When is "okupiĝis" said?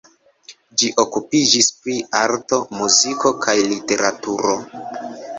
1.01-1.67